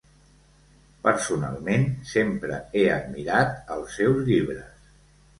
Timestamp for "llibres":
4.31-4.89